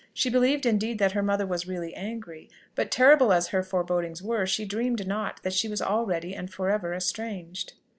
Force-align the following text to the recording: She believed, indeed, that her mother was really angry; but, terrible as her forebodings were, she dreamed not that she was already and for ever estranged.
She 0.15 0.31
believed, 0.31 0.65
indeed, 0.65 0.97
that 0.97 1.11
her 1.11 1.21
mother 1.21 1.45
was 1.45 1.67
really 1.67 1.93
angry; 1.93 2.49
but, 2.73 2.89
terrible 2.89 3.31
as 3.31 3.49
her 3.49 3.61
forebodings 3.61 4.19
were, 4.23 4.47
she 4.47 4.65
dreamed 4.65 5.05
not 5.05 5.43
that 5.43 5.53
she 5.53 5.67
was 5.69 5.79
already 5.79 6.33
and 6.33 6.51
for 6.51 6.71
ever 6.71 6.91
estranged. 6.95 7.73